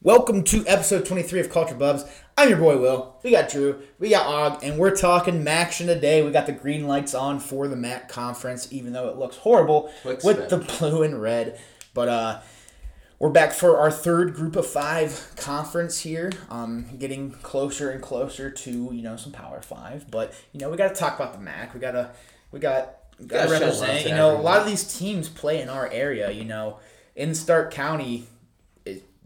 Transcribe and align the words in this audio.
Welcome 0.00 0.44
to 0.44 0.64
episode 0.66 1.04
23 1.06 1.40
of 1.40 1.50
Cultured 1.50 1.78
Bubs. 1.78 2.04
I'm 2.36 2.48
your 2.48 2.58
boy 2.58 2.78
Will. 2.78 3.16
We 3.24 3.32
got 3.32 3.48
Drew, 3.48 3.82
we 3.98 4.10
got 4.10 4.26
Og, 4.26 4.62
and 4.62 4.78
we're 4.78 4.94
talking 4.94 5.42
Maction 5.44 5.86
today. 5.86 6.22
We 6.22 6.30
got 6.30 6.46
the 6.46 6.52
green 6.52 6.86
lights 6.86 7.14
on 7.14 7.40
for 7.40 7.66
the 7.66 7.74
MAC 7.74 8.08
conference, 8.08 8.68
even 8.72 8.92
though 8.92 9.08
it 9.08 9.16
looks 9.16 9.36
horrible 9.38 9.92
Looks 10.04 10.22
with 10.24 10.38
bad. 10.38 10.50
the 10.50 10.58
blue 10.58 11.02
and 11.02 11.20
red. 11.20 11.58
But 11.94 12.08
uh, 12.08 12.40
we're 13.18 13.30
back 13.30 13.52
for 13.52 13.76
our 13.78 13.90
third 13.90 14.34
group 14.34 14.54
of 14.54 14.68
five 14.68 15.32
conference 15.36 15.98
here. 16.00 16.30
Um, 16.48 16.86
getting 16.96 17.32
closer 17.32 17.90
and 17.90 18.00
closer 18.00 18.52
to 18.52 18.70
you 18.70 19.02
know 19.02 19.16
some 19.16 19.32
Power 19.32 19.60
Five, 19.60 20.08
but 20.12 20.32
you 20.52 20.60
know 20.60 20.70
we 20.70 20.76
got 20.76 20.88
to 20.88 20.94
talk 20.94 21.16
about 21.18 21.32
the 21.32 21.40
MAC. 21.40 21.74
We 21.74 21.80
gotta 21.80 22.12
we 22.52 22.60
got 22.60 22.98
got 23.26 23.46
to 23.46 23.48
Gotta 23.48 23.48
show 23.48 23.52
love 23.52 23.60
represent. 23.80 24.02
to 24.04 24.08
You 24.10 24.14
know 24.14 24.36
a 24.36 24.42
lot 24.42 24.60
of 24.60 24.66
these 24.68 24.96
teams 24.96 25.28
play 25.28 25.60
in 25.60 25.68
our 25.68 25.88
area. 25.90 26.30
You 26.30 26.44
know 26.44 26.78
in 27.16 27.34
Stark 27.34 27.72
County 27.72 28.28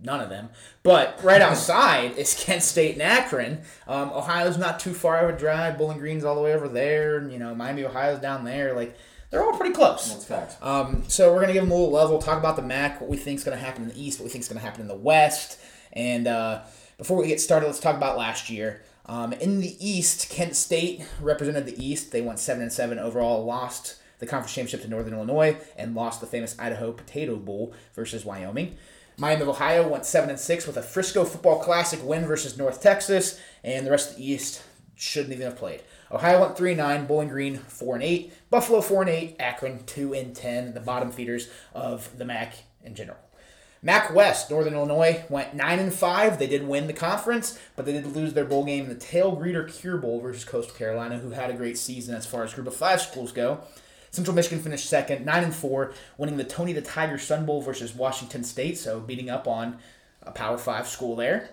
none 0.03 0.21
of 0.21 0.29
them. 0.29 0.51
But 0.83 1.19
right 1.23 1.41
outside 1.41 2.17
is 2.17 2.35
Kent 2.35 2.63
State 2.63 2.95
and 2.95 3.03
Akron. 3.03 3.61
Um, 3.87 4.11
Ohio's 4.11 4.59
not 4.59 4.81
too 4.81 4.95
far 4.95 5.29
of 5.29 5.35
a 5.35 5.39
drive. 5.39 5.79
Bowling 5.79 5.99
Green's 5.99 6.25
all 6.25 6.35
the 6.35 6.43
way 6.43 6.55
over 6.55 6.69
there. 6.69 7.19
And, 7.19 7.33
you 7.33 7.39
know, 7.39 7.55
Miami, 7.55 7.85
Ohio's 7.85 8.21
down 8.21 8.45
there. 8.45 8.75
Like, 8.75 8.97
they're 9.33 9.43
all 9.43 9.57
pretty 9.57 9.75
close. 9.75 10.13
That's 10.13 10.27
facts. 10.27 10.57
Um, 10.61 11.05
so 11.09 11.33
we're 11.33 11.41
gonna 11.41 11.55
give 11.55 11.63
them 11.63 11.73
a 11.73 11.75
little 11.75 11.91
love. 11.91 12.11
We'll 12.11 12.21
talk 12.21 12.39
about 12.39 12.57
the 12.57 12.63
MAC, 12.63 13.01
what 13.01 13.09
we 13.09 13.17
think 13.17 13.39
is 13.39 13.45
gonna 13.45 13.57
happen 13.57 13.83
in 13.85 13.89
the 13.89 14.01
East, 14.01 14.21
what 14.21 14.25
we 14.25 14.31
think 14.31 14.43
is 14.43 14.49
gonna 14.49 14.61
happen 14.61 14.83
in 14.83 14.89
the 14.89 14.95
West, 14.95 15.59
and 15.95 16.27
uh, 16.27 16.61
before 16.99 17.17
we 17.17 17.27
get 17.27 17.41
started, 17.41 17.67
let's 17.67 17.81
talk 17.81 17.97
about 17.97 18.19
last 18.19 18.51
year. 18.51 18.83
Um, 19.07 19.33
in 19.33 19.61
the 19.61 19.75
East, 19.85 20.29
Kent 20.31 20.55
State 20.55 21.03
represented 21.21 21.65
the 21.65 21.83
East. 21.83 22.13
They 22.13 22.21
went 22.21 22.39
seven 22.39 22.63
and 22.63 22.73
seven 22.73 22.99
overall, 22.99 23.45
lost 23.45 23.97
the 24.19 24.27
conference 24.27 24.55
championship 24.55 24.83
to 24.83 24.89
Northern 24.89 25.15
Illinois, 25.15 25.57
and 25.77 25.95
lost 25.95 26.21
the 26.21 26.27
famous 26.27 26.55
Idaho 26.59 26.93
Potato 26.93 27.37
Bowl 27.37 27.75
versus 27.95 28.25
Wyoming. 28.25 28.77
Miami 29.19 29.43
of 29.43 29.49
Ohio 29.49 29.87
went 29.89 30.07
seven 30.07 30.31
and 30.31 30.39
six 30.39 30.67
with 30.67 30.77
a 30.77 30.83
Frisco 30.83 31.25
Football 31.25 31.61
Classic 31.61 32.01
win 32.03 32.27
versus 32.27 32.57
North 32.57 32.83
Texas, 32.83 33.39
and 33.63 33.87
the 33.87 33.91
rest 33.91 34.11
of 34.11 34.17
the 34.17 34.31
East 34.31 34.63
shouldn't 34.95 35.33
even 35.33 35.47
have 35.47 35.57
played. 35.57 35.83
Ohio 36.11 36.41
went 36.41 36.57
three 36.57 36.75
nine, 36.75 37.07
Bowling 37.07 37.29
Green 37.29 37.59
four 37.59 37.95
and 37.95 38.05
eight, 38.05 38.33
Buffalo 38.51 38.81
four 38.81 39.03
and 39.03 39.11
eight, 39.11 39.37
Akron 39.39 39.85
two 39.85 40.15
and 40.15 40.35
ten, 40.35 40.75
the 40.75 40.81
bottom 40.81 41.11
feeders 41.11 41.49
of 41.75 42.17
the 42.19 42.25
MAC 42.25 42.55
in 42.85 42.95
general. 42.95 43.19
MAC 43.85 44.15
West, 44.15 44.49
Northern 44.49 44.75
Illinois 44.75 45.25
went 45.29 45.55
nine 45.55 45.81
and 45.81 45.93
five. 45.93 46.39
They 46.39 46.47
did 46.47 46.69
win 46.69 46.87
the 46.87 46.93
conference, 46.93 47.59
but 47.75 47.85
they 47.85 47.93
did 47.93 48.07
lose 48.07 48.33
their 48.33 48.45
bowl 48.45 48.65
game 48.65 48.85
in 48.85 48.91
the 48.91 48.95
Tailgreeter 48.95 49.73
Cure 49.73 49.97
Bowl 49.97 50.21
versus 50.21 50.45
Coastal 50.45 50.77
Carolina, 50.77 51.19
who 51.19 51.31
had 51.31 51.51
a 51.51 51.55
great 51.55 51.77
season 51.77 52.15
as 52.15 52.25
far 52.25 52.45
as 52.45 52.55
Group 52.55 52.69
of 52.69 52.77
Five 52.77 53.01
schools 53.01 53.33
go. 53.33 53.61
Central 54.13 54.35
Michigan 54.35 54.61
finished 54.63 54.89
second, 54.89 55.25
nine 55.25 55.43
and 55.43 55.55
four, 55.55 55.95
winning 56.19 56.37
the 56.37 56.45
Tony 56.45 56.75
the 56.75 56.83
Tiger 56.83 57.17
Sun 57.17 57.47
Bowl 57.47 57.63
versus 57.63 57.95
Washington 57.95 58.45
State, 58.45 58.77
so 58.77 59.01
beating 59.01 59.31
up 59.31 59.49
on 59.49 59.79
a 60.23 60.31
Power 60.31 60.59
Five 60.59 60.87
school 60.87 61.17
there. 61.17 61.49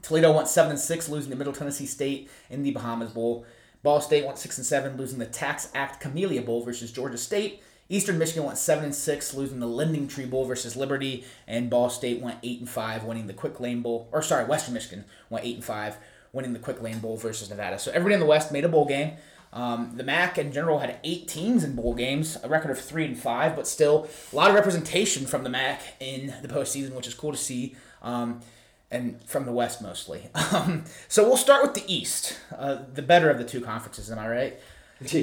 Toledo 0.00 0.32
went 0.32 0.48
seven 0.48 0.70
and 0.70 0.80
six, 0.80 1.10
losing 1.10 1.30
to 1.30 1.36
Middle 1.36 1.52
Tennessee 1.52 1.84
State 1.84 2.30
in 2.48 2.62
the 2.62 2.70
Bahamas 2.70 3.12
Bowl. 3.12 3.44
Ball 3.82 4.00
State 4.00 4.24
went 4.24 4.38
six 4.38 4.56
and 4.56 4.66
seven, 4.66 4.96
losing 4.96 5.18
the 5.18 5.26
TaxAct 5.26 6.00
Camellia 6.00 6.40
Bowl 6.40 6.64
versus 6.64 6.90
Georgia 6.90 7.18
State. 7.18 7.62
Eastern 7.90 8.16
Michigan 8.16 8.44
went 8.44 8.56
seven 8.56 8.84
and 8.84 8.94
six, 8.94 9.34
losing 9.34 9.60
the 9.60 9.66
LendingTree 9.66 10.30
Bowl 10.30 10.46
versus 10.46 10.76
Liberty, 10.76 11.26
and 11.46 11.68
Ball 11.68 11.90
State 11.90 12.22
went 12.22 12.38
eight 12.42 12.58
and 12.58 12.70
five, 12.70 13.04
winning 13.04 13.26
the 13.26 13.34
Quick 13.34 13.60
Lane 13.60 13.82
Bowl. 13.82 14.08
Or 14.12 14.22
sorry, 14.22 14.46
Western 14.46 14.72
Michigan 14.72 15.04
went 15.28 15.44
eight 15.44 15.56
and 15.56 15.64
five, 15.64 15.98
winning 16.32 16.54
the 16.54 16.58
Quick 16.58 16.80
Lane 16.80 17.00
Bowl 17.00 17.18
versus 17.18 17.50
Nevada. 17.50 17.78
So 17.78 17.90
everybody 17.90 18.14
in 18.14 18.20
the 18.20 18.26
West 18.26 18.50
made 18.50 18.64
a 18.64 18.68
bowl 18.70 18.86
game. 18.86 19.12
Um, 19.52 19.92
the 19.96 20.02
MAC 20.02 20.38
in 20.38 20.50
general 20.50 20.78
had 20.78 20.98
eight 21.04 21.28
teams 21.28 21.62
in 21.62 21.74
bowl 21.76 21.94
games, 21.94 22.38
a 22.42 22.48
record 22.48 22.70
of 22.70 22.80
three 22.80 23.04
and 23.04 23.18
five, 23.18 23.54
but 23.54 23.66
still 23.66 24.08
a 24.32 24.36
lot 24.36 24.48
of 24.48 24.54
representation 24.54 25.26
from 25.26 25.44
the 25.44 25.50
MAC 25.50 25.80
in 26.00 26.34
the 26.40 26.48
postseason, 26.48 26.94
which 26.94 27.06
is 27.06 27.14
cool 27.14 27.32
to 27.32 27.38
see. 27.38 27.76
Um, 28.00 28.40
and 28.90 29.22
from 29.24 29.46
the 29.46 29.52
West 29.52 29.82
mostly. 29.82 30.28
Um, 30.52 30.84
so 31.08 31.24
we'll 31.24 31.38
start 31.38 31.62
with 31.62 31.72
the 31.72 31.82
East, 31.92 32.38
uh, 32.56 32.80
the 32.92 33.00
better 33.00 33.30
of 33.30 33.38
the 33.38 33.44
two 33.44 33.62
conferences. 33.62 34.10
Am 34.10 34.18
I 34.18 34.28
right? 34.28 34.60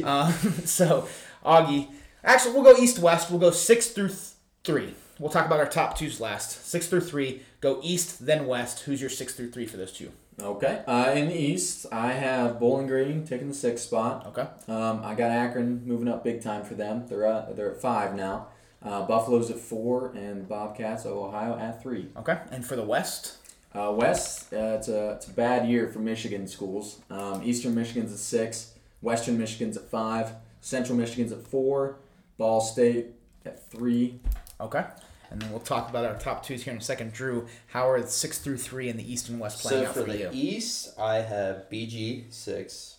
Um, 0.03 0.33
so 0.65 1.07
Augie, 1.45 1.87
actually, 2.23 2.55
we'll 2.55 2.63
go 2.63 2.75
East 2.81 2.97
West. 2.97 3.29
We'll 3.29 3.39
go 3.39 3.51
six 3.51 3.87
through 3.89 4.07
th- 4.07 4.19
three. 4.63 4.95
We'll 5.19 5.29
talk 5.29 5.45
about 5.45 5.59
our 5.59 5.67
top 5.67 5.97
twos 5.97 6.19
last. 6.19 6.65
Six 6.65 6.87
through 6.87 7.01
three. 7.01 7.43
Go 7.61 7.79
East, 7.83 8.25
then 8.25 8.47
West. 8.47 8.81
Who's 8.81 9.01
your 9.01 9.09
six 9.09 9.35
through 9.35 9.51
three 9.51 9.67
for 9.67 9.77
those 9.77 9.91
two? 9.91 10.11
Okay. 10.41 10.83
Uh, 10.87 11.11
in 11.15 11.27
the 11.27 11.35
East, 11.37 11.85
I 11.91 12.13
have 12.13 12.59
Bowling 12.59 12.87
Green 12.87 13.25
taking 13.25 13.47
the 13.49 13.53
sixth 13.53 13.85
spot. 13.85 14.25
Okay. 14.27 14.47
Um, 14.71 15.01
I 15.03 15.15
got 15.15 15.31
Akron 15.31 15.81
moving 15.85 16.07
up 16.07 16.23
big 16.23 16.41
time 16.41 16.63
for 16.63 16.75
them. 16.75 17.05
They're 17.07 17.25
at, 17.25 17.55
they're 17.55 17.71
at 17.71 17.81
five 17.81 18.15
now. 18.15 18.47
Uh, 18.81 19.05
Buffalo's 19.05 19.51
at 19.51 19.59
four, 19.59 20.13
and 20.15 20.47
Bobcats 20.47 21.03
of 21.05 21.11
Ohio 21.11 21.57
at 21.59 21.81
three. 21.83 22.07
Okay. 22.17 22.37
And 22.51 22.65
for 22.65 22.75
the 22.77 22.83
West, 22.83 23.35
Uh, 23.75 23.91
West, 23.95 24.53
uh, 24.53 24.77
it's 24.77 24.87
a 24.87 25.11
it's 25.11 25.27
a 25.27 25.31
bad 25.33 25.67
year 25.67 25.87
for 25.89 25.99
Michigan 25.99 26.47
schools. 26.47 26.99
Um, 27.09 27.41
Eastern 27.43 27.75
Michigan's 27.75 28.11
at 28.13 28.19
six, 28.19 28.73
Western 29.01 29.37
Michigan's 29.37 29.75
at 29.77 29.83
five, 29.89 30.31
Central 30.61 30.97
Michigan's 30.97 31.31
at 31.31 31.45
four, 31.45 31.97
Ball 32.37 32.61
State 32.61 33.07
at 33.45 33.69
three. 33.69 34.19
okay. 34.61 34.85
And 35.31 35.41
then 35.41 35.51
we'll 35.51 35.59
talk 35.59 35.89
about 35.89 36.05
our 36.05 36.15
top 36.15 36.43
twos 36.43 36.63
here 36.63 36.73
in 36.73 36.79
a 36.79 36.81
second. 36.81 37.13
Drew, 37.13 37.47
how 37.67 37.89
are 37.89 38.05
six 38.07 38.39
through 38.39 38.57
three 38.57 38.89
in 38.89 38.97
the 38.97 39.11
East 39.11 39.29
and 39.29 39.39
West 39.39 39.61
playing 39.61 39.83
So 39.83 39.89
out 39.89 39.93
for 39.95 40.03
for 40.05 40.11
the 40.11 40.17
you? 40.17 40.29
East, 40.33 40.99
I 40.99 41.17
have 41.17 41.69
BG 41.71 42.31
six, 42.33 42.97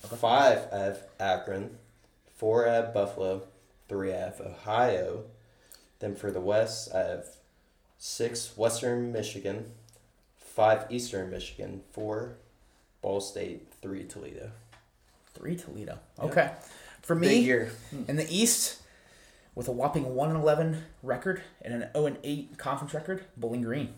five 0.00 0.66
I 0.72 0.78
have 0.78 1.02
Akron, 1.20 1.78
four 2.36 2.68
I 2.68 2.74
have 2.74 2.92
Buffalo, 2.92 3.42
three 3.88 4.12
I 4.12 4.16
have 4.18 4.40
Ohio. 4.40 5.24
Then 6.00 6.14
for 6.14 6.30
the 6.30 6.40
West, 6.40 6.94
I 6.94 7.00
have 7.00 7.26
six 7.98 8.56
Western 8.56 9.12
Michigan, 9.12 9.72
five 10.36 10.86
Eastern 10.90 11.30
Michigan, 11.30 11.82
four 11.92 12.36
Ball 13.02 13.20
State, 13.20 13.72
three 13.80 14.04
Toledo. 14.04 14.50
Three 15.34 15.54
Toledo. 15.54 15.98
Yeah. 16.18 16.24
Okay. 16.24 16.50
For 17.02 17.14
me. 17.14 17.48
In 18.08 18.16
the 18.16 18.26
East, 18.28 18.82
with 19.58 19.66
a 19.66 19.72
whopping 19.72 20.14
1 20.14 20.30
and 20.30 20.40
11 20.40 20.84
record 21.02 21.42
and 21.62 21.74
an 21.74 21.90
0 21.92 22.06
and 22.06 22.18
8 22.22 22.56
conference 22.58 22.94
record, 22.94 23.24
Bowling 23.36 23.62
Green. 23.62 23.92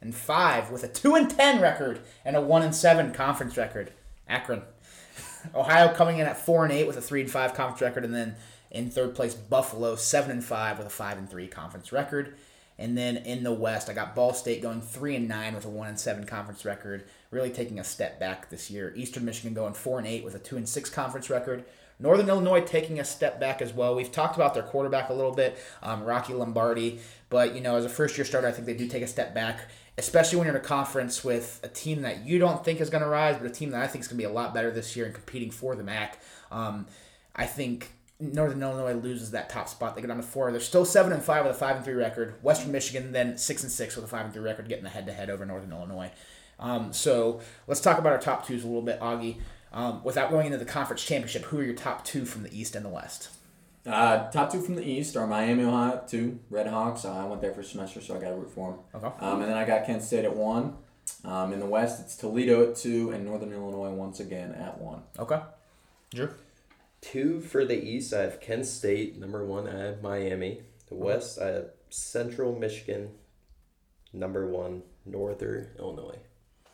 And 0.00 0.14
five 0.14 0.70
with 0.70 0.84
a 0.84 0.88
2 0.88 1.14
and 1.14 1.28
10 1.28 1.60
record 1.60 2.00
and 2.24 2.34
a 2.34 2.40
1 2.40 2.62
and 2.62 2.74
7 2.74 3.12
conference 3.12 3.58
record, 3.58 3.92
Akron. 4.26 4.62
Ohio 5.54 5.92
coming 5.92 6.16
in 6.16 6.26
at 6.26 6.38
4 6.38 6.64
and 6.64 6.72
8 6.72 6.86
with 6.86 6.96
a 6.96 7.02
3 7.02 7.20
and 7.20 7.30
5 7.30 7.52
conference 7.52 7.82
record, 7.82 8.06
and 8.06 8.14
then 8.14 8.36
in 8.70 8.90
third 8.90 9.14
place, 9.14 9.34
Buffalo 9.34 9.96
7 9.96 10.30
and 10.30 10.42
5 10.42 10.78
with 10.78 10.86
a 10.86 10.90
5 10.90 11.18
and 11.18 11.28
3 11.28 11.46
conference 11.48 11.92
record. 11.92 12.34
And 12.78 12.96
then 12.96 13.18
in 13.18 13.42
the 13.42 13.52
West, 13.52 13.90
I 13.90 13.92
got 13.92 14.14
Ball 14.14 14.32
State 14.32 14.62
going 14.62 14.80
3 14.80 15.16
and 15.16 15.28
9 15.28 15.54
with 15.54 15.66
a 15.66 15.68
1 15.68 15.88
and 15.88 16.00
7 16.00 16.24
conference 16.24 16.64
record, 16.64 17.04
really 17.30 17.50
taking 17.50 17.78
a 17.78 17.84
step 17.84 18.18
back 18.18 18.48
this 18.48 18.70
year. 18.70 18.94
Eastern 18.96 19.26
Michigan 19.26 19.52
going 19.52 19.74
4 19.74 19.98
and 19.98 20.08
8 20.08 20.24
with 20.24 20.34
a 20.34 20.38
2 20.38 20.56
and 20.56 20.66
6 20.66 20.88
conference 20.88 21.28
record. 21.28 21.66
Northern 21.98 22.28
Illinois 22.28 22.60
taking 22.60 23.00
a 23.00 23.04
step 23.04 23.40
back 23.40 23.62
as 23.62 23.72
well. 23.72 23.94
We've 23.94 24.12
talked 24.12 24.36
about 24.36 24.54
their 24.54 24.62
quarterback 24.62 25.08
a 25.08 25.14
little 25.14 25.32
bit, 25.32 25.58
um, 25.82 26.02
Rocky 26.04 26.34
Lombardi, 26.34 27.00
but 27.30 27.54
you 27.54 27.60
know, 27.60 27.76
as 27.76 27.84
a 27.84 27.88
first 27.88 28.18
year 28.18 28.24
starter, 28.24 28.46
I 28.46 28.52
think 28.52 28.66
they 28.66 28.74
do 28.74 28.86
take 28.86 29.02
a 29.02 29.06
step 29.06 29.34
back, 29.34 29.60
especially 29.96 30.38
when 30.38 30.46
you're 30.46 30.56
in 30.56 30.60
a 30.60 30.64
conference 30.64 31.24
with 31.24 31.60
a 31.62 31.68
team 31.68 32.02
that 32.02 32.26
you 32.26 32.38
don't 32.38 32.64
think 32.64 32.80
is 32.80 32.90
going 32.90 33.02
to 33.02 33.08
rise, 33.08 33.36
but 33.36 33.46
a 33.46 33.50
team 33.50 33.70
that 33.70 33.82
I 33.82 33.86
think 33.86 34.02
is 34.02 34.08
going 34.08 34.18
to 34.18 34.22
be 34.26 34.30
a 34.30 34.32
lot 34.32 34.52
better 34.52 34.70
this 34.70 34.94
year 34.94 35.06
and 35.06 35.14
competing 35.14 35.50
for 35.50 35.74
the 35.74 35.82
MAC. 35.82 36.20
Um, 36.50 36.86
I 37.34 37.46
think 37.46 37.92
Northern 38.18 38.62
Illinois 38.62 38.94
loses 38.94 39.30
that 39.32 39.50
top 39.50 39.68
spot. 39.68 39.94
They 39.94 40.02
go 40.02 40.08
down 40.08 40.16
to 40.16 40.22
four. 40.22 40.50
They're 40.50 40.60
still 40.60 40.84
seven 40.84 41.12
and 41.12 41.22
five 41.22 41.44
with 41.44 41.54
a 41.54 41.58
five 41.58 41.76
and 41.76 41.84
three 41.84 41.94
record. 41.94 42.34
Western 42.42 42.72
Michigan 42.72 43.12
then 43.12 43.36
six 43.36 43.62
and 43.62 43.70
six 43.72 43.96
with 43.96 44.04
a 44.04 44.08
five 44.08 44.24
and 44.24 44.32
three 44.32 44.42
record, 44.42 44.68
getting 44.68 44.84
the 44.84 44.90
head 44.90 45.06
to 45.06 45.12
head 45.12 45.28
over 45.28 45.44
Northern 45.44 45.72
Illinois. 45.72 46.10
Um, 46.58 46.92
so 46.92 47.40
let's 47.66 47.80
talk 47.80 47.98
about 47.98 48.12
our 48.12 48.18
top 48.18 48.46
twos 48.46 48.64
a 48.64 48.66
little 48.66 48.82
bit, 48.82 49.00
Augie. 49.00 49.36
Um, 49.76 50.02
without 50.02 50.30
going 50.30 50.46
into 50.46 50.56
the 50.56 50.64
conference 50.64 51.04
championship, 51.04 51.44
who 51.44 51.58
are 51.58 51.62
your 51.62 51.74
top 51.74 52.02
two 52.02 52.24
from 52.24 52.42
the 52.42 52.58
East 52.58 52.74
and 52.74 52.82
the 52.82 52.88
West? 52.88 53.28
Uh, 53.84 54.30
top 54.30 54.50
two 54.50 54.62
from 54.62 54.74
the 54.74 54.82
East 54.82 55.16
are 55.16 55.26
Miami, 55.26 55.64
Ohio, 55.64 56.02
two. 56.08 56.40
Red 56.48 56.66
Hawks. 56.66 57.04
Uh, 57.04 57.12
I 57.12 57.26
went 57.26 57.42
there 57.42 57.52
for 57.52 57.60
a 57.60 57.64
semester, 57.64 58.00
so 58.00 58.16
I 58.16 58.18
got 58.18 58.30
to 58.30 58.36
root 58.36 58.50
for 58.50 58.70
them. 58.70 58.80
Okay. 58.94 59.14
Um, 59.20 59.42
and 59.42 59.50
then 59.50 59.56
I 59.58 59.66
got 59.66 59.84
Kent 59.84 60.02
State 60.02 60.24
at 60.24 60.34
one. 60.34 60.78
Um, 61.24 61.52
in 61.52 61.60
the 61.60 61.66
West, 61.66 62.00
it's 62.00 62.16
Toledo 62.16 62.70
at 62.70 62.76
two, 62.76 63.10
and 63.10 63.26
Northern 63.26 63.52
Illinois 63.52 63.90
once 63.90 64.18
again 64.18 64.52
at 64.54 64.80
one. 64.80 65.02
Okay. 65.18 65.40
Drew. 66.12 66.30
Two 67.02 67.42
for 67.42 67.66
the 67.66 67.78
East, 67.78 68.14
I 68.14 68.22
have 68.22 68.40
Kent 68.40 68.64
State. 68.64 69.18
Number 69.18 69.44
one, 69.44 69.68
I 69.68 69.78
have 69.78 70.02
Miami. 70.02 70.62
The 70.88 70.94
West, 70.94 71.38
I 71.38 71.48
have 71.48 71.66
Central 71.90 72.58
Michigan. 72.58 73.10
Number 74.12 74.46
one, 74.46 74.84
Northern 75.04 75.68
Illinois. 75.78 76.18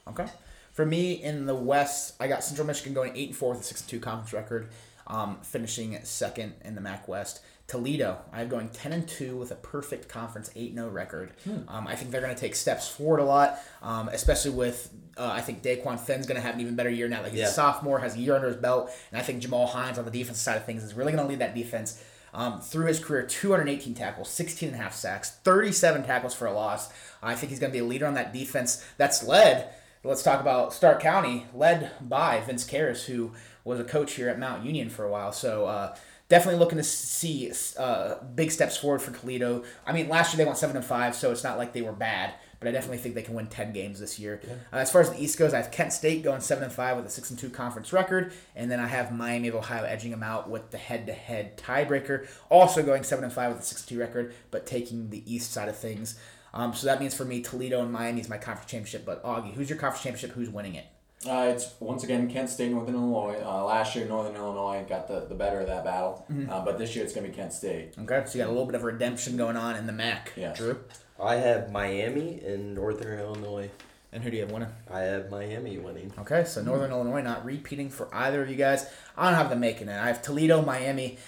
Okay. 0.06 0.26
For 0.72 0.86
me 0.86 1.12
in 1.22 1.46
the 1.46 1.54
West, 1.54 2.14
I 2.18 2.28
got 2.28 2.42
Central 2.42 2.66
Michigan 2.66 2.94
going 2.94 3.12
eight 3.16 3.28
and 3.28 3.36
four 3.36 3.50
with 3.52 3.60
a 3.60 3.64
six 3.64 3.80
and 3.82 3.88
two 3.90 4.00
conference 4.00 4.32
record, 4.32 4.68
um, 5.06 5.38
finishing 5.42 5.98
second 6.04 6.54
in 6.64 6.74
the 6.74 6.80
MAC 6.80 7.06
West. 7.08 7.42
Toledo, 7.66 8.18
I 8.32 8.40
have 8.40 8.48
going 8.48 8.68
ten 8.70 8.92
and 8.92 9.06
two 9.06 9.36
with 9.36 9.50
a 9.50 9.54
perfect 9.54 10.08
conference 10.08 10.50
eight 10.56 10.74
0 10.74 10.88
record. 10.88 11.32
Um, 11.68 11.86
I 11.86 11.94
think 11.94 12.10
they're 12.10 12.20
going 12.20 12.34
to 12.34 12.40
take 12.40 12.54
steps 12.54 12.88
forward 12.88 13.20
a 13.20 13.24
lot, 13.24 13.58
um, 13.82 14.08
especially 14.08 14.50
with 14.52 14.90
uh, 15.16 15.30
I 15.32 15.42
think 15.42 15.62
Dequan 15.62 16.00
Finn's 16.00 16.26
going 16.26 16.36
to 16.40 16.42
have 16.46 16.54
an 16.54 16.60
even 16.62 16.74
better 16.74 16.90
year 16.90 17.08
now. 17.08 17.22
Like 17.22 17.32
he's 17.32 17.40
Yeah. 17.40 17.48
a 17.48 17.52
sophomore, 17.52 17.98
has 18.00 18.16
a 18.16 18.18
year 18.18 18.34
under 18.34 18.48
his 18.48 18.56
belt, 18.56 18.90
and 19.10 19.20
I 19.20 19.22
think 19.24 19.40
Jamal 19.42 19.66
Hines 19.66 19.98
on 19.98 20.04
the 20.06 20.10
defensive 20.10 20.36
side 20.42 20.56
of 20.56 20.64
things 20.64 20.82
is 20.82 20.94
really 20.94 21.12
going 21.12 21.22
to 21.24 21.28
lead 21.28 21.38
that 21.40 21.54
defense. 21.54 22.02
Um, 22.34 22.62
through 22.62 22.86
his 22.86 22.98
career, 22.98 23.24
218 23.26 23.92
tackles, 23.94 24.30
16 24.30 24.70
and 24.70 24.78
a 24.78 24.82
half 24.82 24.94
sacks, 24.94 25.32
37 25.44 26.02
tackles 26.04 26.32
for 26.34 26.46
a 26.46 26.52
loss. 26.52 26.88
I 27.22 27.34
think 27.34 27.50
he's 27.50 27.58
going 27.58 27.70
to 27.70 27.74
be 27.74 27.80
a 27.80 27.84
leader 27.84 28.06
on 28.06 28.14
that 28.14 28.32
defense 28.32 28.82
that's 28.96 29.22
led. 29.22 29.68
Let's 30.04 30.24
talk 30.24 30.40
about 30.40 30.72
Stark 30.72 30.98
County, 30.98 31.46
led 31.54 31.92
by 32.00 32.40
Vince 32.40 32.68
Kehres, 32.68 33.04
who 33.04 33.30
was 33.62 33.78
a 33.78 33.84
coach 33.84 34.14
here 34.14 34.28
at 34.28 34.36
Mount 34.36 34.64
Union 34.64 34.90
for 34.90 35.04
a 35.04 35.10
while. 35.10 35.30
So 35.30 35.66
uh, 35.66 35.94
definitely 36.28 36.58
looking 36.58 36.78
to 36.78 36.82
see 36.82 37.52
uh, 37.78 38.16
big 38.34 38.50
steps 38.50 38.76
forward 38.76 39.00
for 39.00 39.12
Toledo. 39.12 39.62
I 39.86 39.92
mean, 39.92 40.08
last 40.08 40.34
year 40.34 40.38
they 40.38 40.44
went 40.44 40.58
seven 40.58 40.76
and 40.76 40.84
five, 40.84 41.14
so 41.14 41.30
it's 41.30 41.44
not 41.44 41.56
like 41.56 41.72
they 41.72 41.82
were 41.82 41.92
bad. 41.92 42.34
But 42.58 42.68
I 42.68 42.72
definitely 42.72 42.98
think 42.98 43.14
they 43.14 43.22
can 43.22 43.34
win 43.34 43.46
ten 43.46 43.72
games 43.72 44.00
this 44.00 44.18
year. 44.18 44.40
Yeah. 44.44 44.54
Uh, 44.72 44.76
as 44.76 44.90
far 44.90 45.02
as 45.02 45.10
the 45.10 45.22
East 45.22 45.38
goes, 45.38 45.54
I 45.54 45.58
have 45.58 45.70
Kent 45.70 45.92
State 45.92 46.24
going 46.24 46.40
seven 46.40 46.64
and 46.64 46.72
five 46.72 46.96
with 46.96 47.06
a 47.06 47.10
six 47.10 47.30
and 47.30 47.38
two 47.38 47.50
conference 47.50 47.92
record, 47.92 48.32
and 48.56 48.70
then 48.70 48.80
I 48.80 48.86
have 48.86 49.12
Miami 49.12 49.48
of 49.48 49.54
Ohio 49.56 49.84
edging 49.84 50.10
them 50.10 50.22
out 50.22 50.48
with 50.48 50.70
the 50.70 50.78
head-to-head 50.78 51.58
tiebreaker, 51.58 52.28
also 52.50 52.82
going 52.82 53.02
seven 53.02 53.24
and 53.24 53.32
five 53.32 53.52
with 53.52 53.62
a 53.62 53.64
six 53.64 53.82
and 53.82 53.88
two 53.88 53.98
record, 53.98 54.34
but 54.52 54.66
taking 54.66 55.10
the 55.10 55.22
East 55.32 55.52
side 55.52 55.68
of 55.68 55.76
things. 55.76 56.18
Um, 56.54 56.74
so 56.74 56.86
that 56.86 57.00
means 57.00 57.14
for 57.14 57.24
me, 57.24 57.40
Toledo 57.42 57.82
and 57.82 57.92
Miami 57.92 58.20
is 58.20 58.28
my 58.28 58.38
conference 58.38 58.70
championship. 58.70 59.04
But 59.04 59.24
Augie, 59.24 59.54
who's 59.54 59.70
your 59.70 59.78
conference 59.78 60.02
championship? 60.02 60.32
Who's 60.32 60.50
winning 60.50 60.74
it? 60.74 60.86
Uh, 61.26 61.52
it's 61.54 61.74
once 61.78 62.02
again 62.02 62.28
Kent 62.28 62.50
State, 62.50 62.72
Northern 62.72 62.96
Illinois. 62.96 63.40
Uh, 63.44 63.64
last 63.64 63.94
year, 63.94 64.06
Northern 64.06 64.34
Illinois 64.34 64.84
got 64.88 65.06
the, 65.06 65.20
the 65.20 65.34
better 65.34 65.60
of 65.60 65.68
that 65.68 65.84
battle, 65.84 66.26
mm-hmm. 66.30 66.50
uh, 66.50 66.64
but 66.64 66.78
this 66.78 66.96
year 66.96 67.04
it's 67.04 67.14
going 67.14 67.24
to 67.24 67.30
be 67.30 67.36
Kent 67.36 67.52
State. 67.52 67.94
Okay, 67.96 68.24
so 68.26 68.38
you 68.38 68.44
got 68.44 68.50
a 68.50 68.52
little 68.52 68.66
bit 68.66 68.74
of 68.74 68.82
redemption 68.82 69.36
going 69.36 69.56
on 69.56 69.76
in 69.76 69.86
the 69.86 69.92
MAC. 69.92 70.32
Yeah, 70.36 70.52
Drew. 70.52 70.80
I 71.22 71.36
have 71.36 71.70
Miami 71.70 72.40
and 72.40 72.74
Northern 72.74 73.20
Illinois. 73.20 73.70
And 74.12 74.22
who 74.22 74.30
do 74.30 74.36
you 74.36 74.42
have 74.42 74.52
winning? 74.52 74.68
I 74.90 75.00
have 75.00 75.30
Miami 75.30 75.78
winning. 75.78 76.12
Okay, 76.18 76.44
so 76.44 76.60
Northern 76.62 76.90
mm-hmm. 76.90 77.00
Illinois 77.00 77.22
not 77.22 77.44
repeating 77.46 77.88
for 77.88 78.12
either 78.12 78.42
of 78.42 78.50
you 78.50 78.56
guys. 78.56 78.86
I 79.16 79.30
don't 79.30 79.38
have 79.38 79.48
them 79.48 79.60
making 79.60 79.88
it. 79.88 79.98
I 79.98 80.08
have 80.08 80.20
Toledo, 80.20 80.60
Miami, 80.60 81.18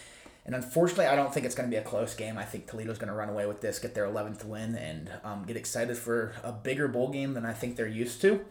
and 0.47 0.55
unfortunately, 0.55 1.07
I 1.07 1.17
don't 1.17 1.33
think 1.33 1.47
it's 1.47 1.55
going 1.55 1.71
to 1.71 1.75
be 1.75 1.81
a 1.81 1.85
close 1.85 2.15
game. 2.15 2.37
I 2.37 2.45
think 2.45 2.67
Toledo's 2.67 2.99
going 2.99 3.09
to 3.09 3.15
run 3.15 3.31
away 3.31 3.47
with 3.47 3.61
this, 3.61 3.79
get 3.79 3.95
their 3.95 4.07
11th 4.07 4.45
win, 4.45 4.75
and 4.75 5.11
um, 5.25 5.45
get 5.47 5.57
excited 5.57 5.97
for 5.97 6.35
a 6.43 6.53
bigger 6.53 6.87
bowl 6.87 7.09
game 7.09 7.35
than 7.35 7.47
I 7.47 7.53
think 7.53 7.77
they're 7.77 7.87
used 7.87 8.21
to. 8.23 8.45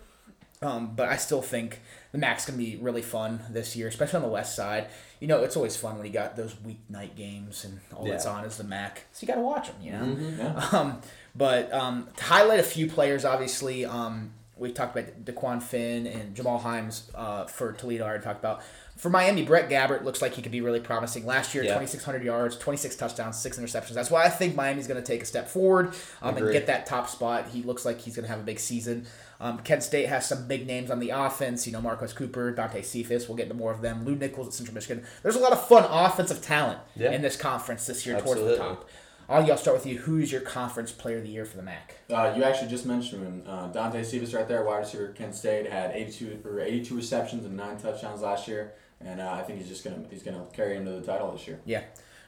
Um, 0.63 0.95
but 0.95 1.09
I 1.09 1.17
still 1.17 1.41
think 1.41 1.81
the 2.11 2.17
MAC's 2.17 2.45
gonna 2.45 2.57
be 2.57 2.77
really 2.77 3.01
fun 3.01 3.41
this 3.49 3.75
year, 3.75 3.87
especially 3.87 4.17
on 4.17 4.23
the 4.23 4.29
west 4.29 4.55
side. 4.55 4.87
You 5.19 5.27
know, 5.27 5.43
it's 5.43 5.55
always 5.55 5.75
fun 5.75 5.97
when 5.97 6.05
you 6.05 6.13
got 6.13 6.35
those 6.35 6.53
weeknight 6.55 7.15
games 7.15 7.65
and 7.65 7.79
all 7.93 8.05
yeah. 8.05 8.11
that's 8.11 8.25
on 8.25 8.45
is 8.45 8.57
the 8.57 8.63
MAC, 8.63 9.03
so 9.11 9.23
you 9.23 9.27
got 9.27 9.35
to 9.35 9.41
watch 9.41 9.67
them. 9.67 9.75
You 9.81 9.91
know, 9.91 9.97
mm-hmm, 9.99 10.39
yeah. 10.39 10.69
um, 10.79 11.01
but 11.35 11.73
um, 11.73 12.07
to 12.15 12.23
highlight 12.23 12.59
a 12.59 12.63
few 12.63 12.87
players, 12.87 13.25
obviously, 13.25 13.85
um, 13.85 14.31
we 14.55 14.71
talked 14.71 14.97
about 14.97 15.25
Dequan 15.25 15.61
Finn 15.61 16.07
and 16.07 16.35
Jamal 16.35 16.59
Hines 16.59 17.11
uh, 17.15 17.45
for 17.45 17.73
Toledo. 17.73 18.05
I 18.05 18.07
already 18.07 18.23
talked 18.23 18.39
about. 18.39 18.61
For 19.03 19.09
Miami, 19.09 19.43
Brett 19.43 19.69
Gabbert 19.69 20.05
looks 20.05 20.21
like 20.21 20.35
he 20.35 20.41
could 20.41 20.53
be 20.53 20.61
really 20.61 20.79
promising. 20.79 21.25
Last 21.25 21.53
year, 21.53 21.61
yeah. 21.61 21.73
2,600 21.73 22.23
yards, 22.23 22.57
26 22.57 22.95
touchdowns, 22.95 23.37
six 23.37 23.59
interceptions. 23.59 23.95
That's 23.95 24.09
why 24.09 24.23
I 24.23 24.29
think 24.29 24.55
Miami's 24.55 24.87
going 24.87 24.95
to 24.97 25.05
take 25.05 25.21
a 25.21 25.25
step 25.25 25.49
forward 25.49 25.93
um, 26.21 26.37
and 26.37 26.49
get 26.53 26.67
that 26.67 26.85
top 26.85 27.09
spot. 27.09 27.49
He 27.49 27.63
looks 27.63 27.83
like 27.83 27.99
he's 27.99 28.15
going 28.15 28.23
to 28.23 28.29
have 28.29 28.39
a 28.39 28.43
big 28.43 28.61
season. 28.61 29.05
Um, 29.41 29.59
Kent 29.59 29.83
State 29.83 30.07
has 30.07 30.25
some 30.25 30.47
big 30.47 30.65
names 30.65 30.89
on 30.89 30.99
the 30.99 31.09
offense. 31.09 31.67
You 31.67 31.73
know, 31.73 31.81
Marquez 31.81 32.13
Cooper, 32.13 32.51
Dante 32.51 32.81
Cephas. 32.81 33.27
We'll 33.27 33.35
get 33.35 33.47
into 33.47 33.55
more 33.55 33.73
of 33.73 33.81
them. 33.81 34.05
Lew 34.05 34.15
Nichols 34.15 34.47
at 34.47 34.53
Central 34.53 34.73
Michigan. 34.73 35.03
There's 35.21 35.35
a 35.35 35.39
lot 35.39 35.51
of 35.51 35.67
fun 35.67 35.83
offensive 35.83 36.41
talent 36.41 36.79
yeah. 36.95 37.11
in 37.11 37.21
this 37.21 37.35
conference 37.35 37.85
this 37.85 38.05
year 38.05 38.15
Absolutely. 38.15 38.55
towards 38.55 38.57
the 38.57 38.65
top. 38.65 38.89
Augie, 39.33 39.49
I'll 39.49 39.57
start 39.57 39.75
with 39.75 39.87
you. 39.87 39.97
Who's 39.97 40.31
your 40.31 40.41
conference 40.41 40.91
player 40.91 41.17
of 41.17 41.23
the 41.23 41.29
year 41.29 41.43
for 41.43 41.57
the 41.57 41.63
MAC? 41.63 41.95
Uh, 42.07 42.35
you 42.37 42.43
actually 42.43 42.69
just 42.69 42.85
mentioned 42.85 43.23
him. 43.23 43.43
Uh, 43.47 43.65
Dante 43.65 44.03
Cephas 44.03 44.31
right 44.31 44.47
there, 44.47 44.63
wide 44.63 44.81
receiver 44.81 45.07
Kent 45.07 45.33
State, 45.33 45.71
had 45.71 45.89
82 45.91 46.41
or 46.45 46.59
82 46.59 46.95
receptions 46.95 47.43
and 47.43 47.57
nine 47.57 47.77
touchdowns 47.77 48.21
last 48.21 48.47
year, 48.47 48.73
and 49.01 49.19
uh, 49.19 49.31
I 49.31 49.41
think 49.41 49.57
he's 49.57 49.67
just 49.67 49.83
gonna 49.83 50.03
he's 50.11 50.21
gonna 50.21 50.45
carry 50.53 50.75
him 50.75 50.85
to 50.85 50.91
the 50.91 51.01
title 51.01 51.31
this 51.31 51.47
year. 51.47 51.59
Yeah, 51.65 51.81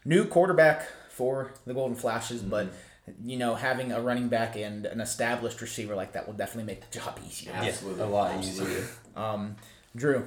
new 0.03 0.25
quarterback 0.25 0.87
for 1.11 1.53
the 1.67 1.75
Golden 1.75 1.95
Flashes, 1.95 2.41
mm-hmm. 2.41 2.49
but 2.49 2.73
you 3.23 3.37
know, 3.37 3.53
having 3.53 3.91
a 3.91 4.01
running 4.01 4.27
back 4.27 4.55
and 4.55 4.87
an 4.87 4.99
established 4.99 5.61
receiver 5.61 5.93
like 5.93 6.13
that 6.13 6.25
will 6.25 6.33
definitely 6.33 6.73
make 6.73 6.89
the 6.89 6.99
job 6.99 7.19
easier. 7.27 7.51
Absolutely, 7.53 8.01
a 8.01 8.07
lot 8.07 8.43
easier. 8.43 8.83
um, 9.15 9.57
Drew, 9.95 10.25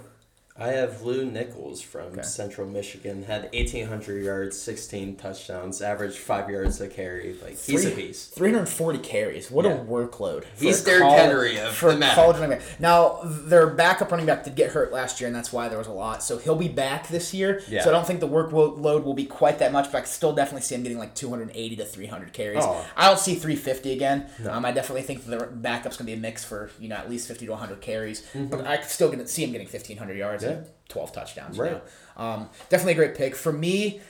I 0.61 0.69
have 0.69 1.03
Lew 1.03 1.25
Nichols 1.25 1.81
from 1.81 2.07
okay. 2.07 2.23
Central 2.23 2.67
Michigan. 2.67 3.23
Had 3.23 3.43
1,800 3.53 4.25
yards, 4.25 4.61
16 4.61 5.15
touchdowns, 5.15 5.81
averaged 5.81 6.19
five 6.19 6.51
yards 6.51 6.81
a 6.81 6.89
carry. 6.89 7.37
Like 7.41 7.51
he's 7.51 7.83
Three, 7.85 7.93
a 7.93 7.95
beast. 7.95 8.35
340 8.35 8.99
carries. 8.99 9.53
What 9.53 9.65
yeah. 9.65 9.73
a 9.73 9.85
workload. 9.85 10.45
He's 10.59 10.83
Derrick 10.83 11.05
Henry 11.05 11.59
of 11.59 11.75
for 11.75 11.95
the 11.95 12.07
college 12.07 12.39
running 12.39 12.59
back. 12.59 12.81
Now 12.81 13.21
their 13.25 13.69
backup 13.69 14.11
running 14.11 14.27
back 14.27 14.43
did 14.43 14.57
get 14.57 14.73
hurt 14.73 14.93
last 14.93 15.21
year, 15.21 15.29
and 15.29 15.37
that's 15.37 15.53
why 15.53 15.69
there 15.69 15.79
was 15.79 15.87
a 15.87 15.93
lot. 15.93 16.25
So 16.25 16.39
he'll 16.39 16.57
be 16.57 16.69
back 16.69 17.07
this 17.07 17.33
year. 17.33 17.63
Yeah. 17.69 17.85
So 17.85 17.91
I 17.91 17.93
don't 17.93 18.07
think 18.07 18.19
the 18.19 18.29
workload 18.29 19.05
will 19.05 19.15
be 19.15 19.27
quite 19.27 19.61
that 19.61 19.71
much, 19.71 19.93
but 19.93 20.03
I 20.03 20.05
still 20.07 20.33
definitely 20.33 20.63
see 20.63 20.75
him 20.75 20.83
getting 20.83 20.99
like 20.99 21.15
280 21.15 21.77
to 21.77 21.85
300 21.85 22.33
carries. 22.33 22.65
Oh. 22.65 22.85
I 22.97 23.07
don't 23.07 23.21
see 23.21 23.35
350 23.35 23.93
again. 23.93 24.27
No. 24.41 24.53
Um, 24.53 24.65
I 24.65 24.73
definitely 24.73 25.03
think 25.03 25.25
the 25.25 25.49
backup's 25.53 25.97
gonna 25.97 26.07
be 26.07 26.15
a 26.15 26.17
mix 26.17 26.45
for 26.45 26.71
you 26.81 26.89
know 26.89 26.97
at 26.97 27.09
least 27.09 27.29
50 27.29 27.47
to 27.47 27.53
100 27.53 27.81
carries, 27.81 28.23
mm-hmm. 28.23 28.47
but 28.47 28.67
I 28.67 28.79
could 28.79 28.91
still 28.91 29.09
gonna 29.09 29.29
see 29.29 29.45
him 29.45 29.53
getting 29.53 29.69
1,500 29.69 30.17
yards. 30.17 30.43
Yeah. 30.43 30.48
12 30.89 31.13
touchdowns. 31.13 31.59
Right. 31.59 31.73
You 31.73 31.77
know? 31.77 32.25
um, 32.25 32.49
definitely 32.69 32.93
a 32.93 32.97
great 32.97 33.15
pick. 33.15 33.37
For 33.37 33.53
me, 33.53 34.01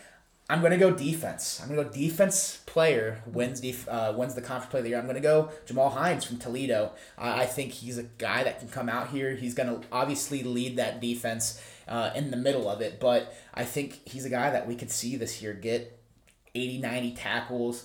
I'm 0.51 0.61
going 0.61 0.73
to 0.73 0.79
go 0.79 0.91
defense. 0.91 1.61
I'm 1.63 1.69
going 1.69 1.79
to 1.79 1.85
go 1.85 1.91
defense 1.91 2.61
player 2.65 3.23
wins 3.27 3.61
def- 3.61 3.89
uh, 3.89 4.15
wins 4.17 4.35
the 4.35 4.41
conference 4.41 4.71
player 4.71 4.81
of 4.81 4.85
the 4.85 4.91
year. 4.91 4.99
I'm 4.99 5.05
going 5.05 5.17
to 5.17 5.21
go 5.21 5.51
Jamal 5.67 5.91
Hines 5.91 6.25
from 6.25 6.39
Toledo. 6.39 6.93
Uh, 7.19 7.35
I 7.37 7.47
think 7.47 7.73
he's 7.73 7.99
a 7.99 8.05
guy 8.05 8.45
that 8.45 8.61
can 8.61 8.69
come 8.69 8.89
out 8.89 9.11
here. 9.11 9.35
He's 9.35 9.55
going 9.55 9.69
to 9.69 9.87
obviously 9.93 10.43
lead 10.43 10.77
that 10.77 11.01
defense 11.01 11.63
uh, 11.87 12.13
in 12.15 12.31
the 12.31 12.37
middle 12.37 12.69
of 12.69 12.81
it, 12.81 12.99
but 13.01 13.35
I 13.55 13.65
think 13.65 14.01
he's 14.09 14.25
a 14.25 14.31
guy 14.31 14.51
that 14.51 14.67
we 14.67 14.75
could 14.75 14.91
see 14.91 15.17
this 15.17 15.43
year 15.43 15.53
get 15.53 15.99
80, 16.55 16.79
90 16.79 17.13
tackles, 17.13 17.85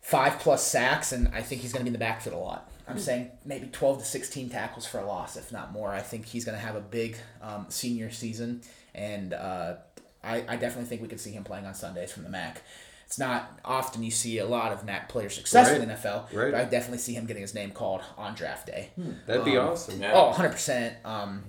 five 0.00 0.38
plus 0.38 0.64
sacks, 0.64 1.12
and 1.12 1.28
I 1.28 1.42
think 1.42 1.60
he's 1.60 1.72
going 1.72 1.80
to 1.80 1.84
be 1.84 1.88
in 1.88 1.92
the 1.92 1.98
backfield 1.98 2.34
a 2.34 2.38
lot. 2.38 2.70
I'm 2.90 2.98
saying 2.98 3.30
maybe 3.44 3.68
12 3.68 4.00
to 4.00 4.04
16 4.04 4.50
tackles 4.50 4.86
for 4.86 4.98
a 4.98 5.06
loss, 5.06 5.36
if 5.36 5.52
not 5.52 5.72
more. 5.72 5.90
I 5.90 6.00
think 6.00 6.26
he's 6.26 6.44
going 6.44 6.56
to 6.56 6.64
have 6.64 6.76
a 6.76 6.80
big 6.80 7.16
um, 7.42 7.66
senior 7.68 8.10
season, 8.10 8.62
and 8.94 9.32
uh, 9.32 9.74
I, 10.22 10.44
I 10.48 10.56
definitely 10.56 10.84
think 10.84 11.02
we 11.02 11.08
could 11.08 11.20
see 11.20 11.32
him 11.32 11.44
playing 11.44 11.66
on 11.66 11.74
Sundays 11.74 12.12
from 12.12 12.24
the 12.24 12.30
MAC. 12.30 12.62
It's 13.06 13.18
not 13.18 13.58
often 13.64 14.04
you 14.04 14.10
see 14.12 14.38
a 14.38 14.46
lot 14.46 14.72
of 14.72 14.84
MAC 14.84 15.08
players 15.08 15.34
successful 15.34 15.78
right. 15.78 15.82
in 15.82 15.88
the 15.88 15.94
NFL, 15.94 16.32
right. 16.32 16.52
but 16.52 16.54
I 16.54 16.64
definitely 16.64 16.98
see 16.98 17.14
him 17.14 17.26
getting 17.26 17.42
his 17.42 17.54
name 17.54 17.72
called 17.72 18.02
on 18.16 18.34
draft 18.34 18.66
day. 18.66 18.90
Hmm. 18.94 19.12
That'd 19.26 19.44
be 19.44 19.56
um, 19.56 19.70
awesome. 19.70 20.00
Yeah. 20.00 20.12
Oh, 20.14 20.32
100%. 20.32 21.04
Um, 21.04 21.42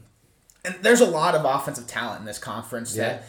and 0.65 0.75
there's 0.81 1.01
a 1.01 1.05
lot 1.05 1.35
of 1.35 1.45
offensive 1.45 1.85
talent 1.85 2.19
in 2.19 2.25
this 2.25 2.39
conference 2.39 2.95
yeah. 2.95 3.03
that 3.03 3.23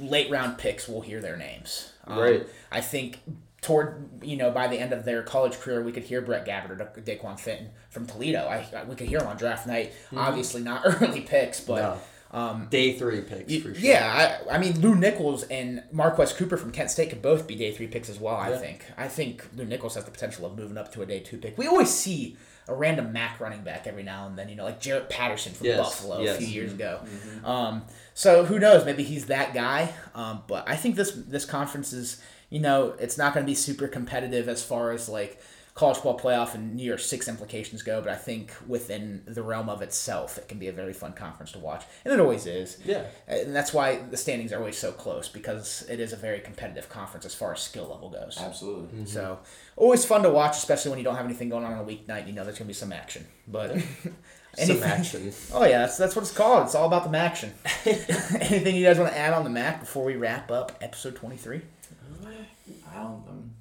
late 0.00 0.30
round 0.30 0.58
picks 0.58 0.88
will 0.88 1.00
hear 1.00 1.20
their 1.20 1.36
names. 1.36 1.92
Um, 2.06 2.18
right. 2.18 2.46
I 2.72 2.80
think 2.80 3.20
toward 3.62 4.08
you 4.22 4.36
know 4.36 4.50
by 4.50 4.68
the 4.68 4.78
end 4.78 4.92
of 4.92 5.04
their 5.04 5.22
college 5.22 5.58
career, 5.60 5.82
we 5.82 5.92
could 5.92 6.04
hear 6.04 6.20
Brett 6.20 6.46
Gabbert 6.46 6.70
or 6.70 7.00
Dequan 7.00 7.38
Fenton 7.38 7.70
from 7.90 8.06
Toledo. 8.06 8.46
I, 8.46 8.84
we 8.84 8.94
could 8.94 9.08
hear 9.08 9.20
him 9.20 9.26
on 9.26 9.36
draft 9.36 9.66
night. 9.66 9.92
Mm-hmm. 10.06 10.18
Obviously 10.18 10.62
not 10.62 10.82
early 10.84 11.22
picks, 11.22 11.60
but. 11.60 11.76
No. 11.76 11.98
Um, 12.32 12.66
day 12.68 12.98
three 12.98 13.20
picks 13.20 13.54
for 13.54 13.72
sure. 13.72 13.74
Yeah, 13.74 14.40
I, 14.50 14.56
I 14.56 14.58
mean 14.58 14.80
Lew 14.80 14.96
Nichols 14.96 15.44
and 15.44 15.84
Marquez 15.92 16.32
Cooper 16.32 16.56
from 16.56 16.72
Kent 16.72 16.90
State 16.90 17.10
could 17.10 17.22
both 17.22 17.46
be 17.46 17.54
day 17.54 17.70
three 17.70 17.86
picks 17.86 18.10
as 18.10 18.18
well. 18.18 18.34
I 18.34 18.50
yeah. 18.50 18.58
think. 18.58 18.84
I 18.98 19.06
think 19.06 19.46
Lew 19.54 19.64
Nichols 19.64 19.94
has 19.94 20.04
the 20.04 20.10
potential 20.10 20.44
of 20.44 20.58
moving 20.58 20.76
up 20.76 20.92
to 20.94 21.02
a 21.02 21.06
day 21.06 21.20
two 21.20 21.38
pick. 21.38 21.56
We 21.56 21.68
always 21.68 21.88
see 21.88 22.36
a 22.68 22.74
random 22.74 23.12
MAC 23.12 23.38
running 23.40 23.62
back 23.62 23.86
every 23.86 24.02
now 24.02 24.26
and 24.26 24.36
then. 24.36 24.48
You 24.48 24.56
know, 24.56 24.64
like 24.64 24.80
Jaret 24.80 25.08
Patterson 25.08 25.52
from 25.52 25.66
yes. 25.66 25.78
Buffalo 25.78 26.20
yes. 26.20 26.36
a 26.36 26.38
few 26.42 26.48
years 26.48 26.72
ago. 26.72 27.00
Mm-hmm. 27.04 27.46
Um, 27.46 27.84
so 28.12 28.44
who 28.44 28.58
knows? 28.58 28.84
Maybe 28.84 29.04
he's 29.04 29.26
that 29.26 29.54
guy. 29.54 29.92
Um, 30.14 30.42
but 30.46 30.68
I 30.68 30.76
think 30.76 30.96
this 30.96 31.12
this 31.12 31.44
conference 31.44 31.92
is 31.92 32.20
you 32.50 32.60
know, 32.60 32.94
it's 32.98 33.18
not 33.18 33.34
going 33.34 33.44
to 33.44 33.50
be 33.50 33.54
super 33.54 33.88
competitive 33.88 34.48
as 34.48 34.62
far 34.62 34.92
as 34.92 35.08
like 35.08 35.40
college 35.76 35.96
football 35.98 36.18
playoff 36.18 36.54
and 36.54 36.74
New 36.74 36.82
Year's 36.82 37.04
Six 37.04 37.28
implications 37.28 37.82
go, 37.82 38.00
but 38.00 38.10
I 38.10 38.16
think 38.16 38.50
within 38.66 39.22
the 39.26 39.42
realm 39.42 39.68
of 39.68 39.82
itself, 39.82 40.38
it 40.38 40.48
can 40.48 40.58
be 40.58 40.68
a 40.68 40.72
very 40.72 40.94
fun 40.94 41.12
conference 41.12 41.52
to 41.52 41.58
watch, 41.58 41.84
and 42.04 42.12
it 42.12 42.18
always 42.18 42.46
is. 42.46 42.78
Yeah, 42.84 43.04
and 43.28 43.54
that's 43.54 43.72
why 43.74 43.98
the 43.98 44.16
standings 44.16 44.52
are 44.52 44.58
always 44.58 44.78
so 44.78 44.90
close 44.90 45.28
because 45.28 45.86
it 45.88 46.00
is 46.00 46.14
a 46.14 46.16
very 46.16 46.40
competitive 46.40 46.88
conference 46.88 47.26
as 47.26 47.34
far 47.34 47.52
as 47.52 47.60
skill 47.60 47.88
level 47.88 48.08
goes. 48.08 48.38
Absolutely. 48.40 48.86
Mm-hmm. 48.86 49.04
So 49.04 49.38
always 49.76 50.04
fun 50.04 50.22
to 50.22 50.30
watch, 50.30 50.56
especially 50.56 50.90
when 50.90 50.98
you 50.98 51.04
don't 51.04 51.16
have 51.16 51.26
anything 51.26 51.50
going 51.50 51.64
on 51.64 51.74
on 51.74 51.78
a 51.78 51.84
weeknight. 51.84 52.26
You 52.26 52.32
know, 52.32 52.42
there's 52.42 52.58
gonna 52.58 52.68
be 52.68 52.74
some 52.74 52.92
action, 52.92 53.26
but. 53.46 53.76
Anything, 54.58 54.80
some 54.80 54.90
action. 54.90 55.32
Oh 55.52 55.64
yeah, 55.66 55.80
that's, 55.80 55.98
that's 55.98 56.16
what 56.16 56.22
it's 56.22 56.32
called. 56.32 56.64
It's 56.64 56.74
all 56.74 56.86
about 56.86 57.12
the 57.12 57.18
action. 57.18 57.52
Anything 57.84 58.74
you 58.74 58.86
guys 58.86 58.98
want 58.98 59.12
to 59.12 59.18
add 59.18 59.34
on 59.34 59.44
the 59.44 59.50
Mac 59.50 59.80
before 59.80 60.02
we 60.02 60.16
wrap 60.16 60.50
up 60.50 60.78
episode 60.80 61.14
twenty 61.14 61.36
three? 61.36 61.60
I 62.96 63.02
don't. 63.02 63.52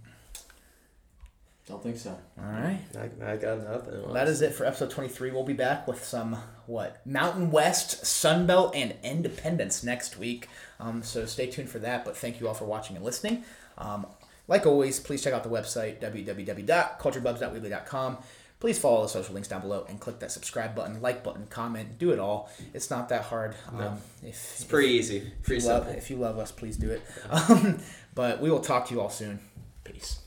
Don't 1.67 1.81
think 1.81 1.97
so. 1.97 2.15
All 2.37 2.45
right. 2.45 2.79
I, 2.95 3.31
I 3.31 3.37
got 3.37 3.63
nothing. 3.63 4.03
Well, 4.03 4.13
that 4.13 4.27
is 4.27 4.43
it 4.43 4.53
for 4.53 4.65
episode 4.65 4.91
23. 4.91 5.31
We'll 5.31 5.43
be 5.43 5.53
back 5.53 5.87
with 5.87 6.05
some, 6.05 6.37
what, 6.67 7.03
Mountain 7.07 7.49
West, 7.49 8.03
Sunbelt, 8.03 8.73
and 8.75 8.93
Independence 9.03 9.83
next 9.83 10.15
week. 10.17 10.47
Um, 10.79 11.01
so 11.01 11.25
stay 11.25 11.49
tuned 11.49 11.69
for 11.69 11.79
that. 11.79 12.05
But 12.05 12.15
thank 12.15 12.39
you 12.39 12.47
all 12.47 12.53
for 12.53 12.65
watching 12.65 12.95
and 12.95 13.03
listening. 13.03 13.45
Um, 13.79 14.05
like 14.47 14.67
always, 14.67 14.99
please 14.99 15.23
check 15.23 15.33
out 15.33 15.43
the 15.43 15.49
website, 15.49 15.99
www.culturedbubs.weebly.com. 15.99 18.17
please 18.59 18.79
follow 18.79 19.03
the 19.03 19.07
social 19.09 19.33
links 19.33 19.47
down 19.49 19.61
below 19.61 19.85
and 19.89 19.99
click 19.99 20.19
that 20.19 20.31
subscribe 20.31 20.75
button, 20.75 21.01
like 21.01 21.23
button, 21.23 21.45
comment, 21.47 21.97
do 21.99 22.11
it 22.11 22.19
all. 22.19 22.49
It's 22.73 22.89
not 22.89 23.09
that 23.09 23.23
hard. 23.23 23.55
Um, 23.71 23.97
if, 24.23 24.29
It's 24.29 24.63
pretty 24.63 24.89
easy. 24.89 25.17
if 25.17 25.43
Pretty 25.43 25.61
you 25.63 25.69
love, 25.69 25.87
if 25.89 26.09
you 26.09 26.15
love 26.17 26.39
us, 26.39 26.51
please 26.51 26.77
do 26.77 26.89
it. 26.91 27.01
Um, 27.29 27.79
but 28.15 28.41
we 28.41 28.49
will 28.49 28.61
talk 28.61 28.87
to 28.87 28.93
you 28.93 29.01
all 29.01 29.09
soon. 29.09 29.39
Peace. 29.83 30.19